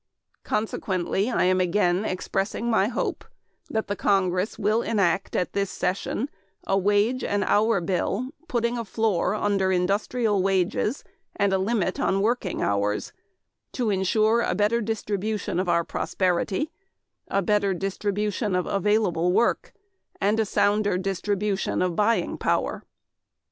[0.43, 3.23] Consequently, I am again expressing my hope
[3.69, 6.27] that the Congress will enact at this session
[6.65, 11.03] a wage and hour bill putting a floor under industrial wages
[11.35, 13.13] and a limit on working hours
[13.73, 16.71] to ensure a better distribution of our prosperity,
[17.27, 19.71] a better distribution of available work,
[20.19, 22.83] and a sounder distribution of buying power.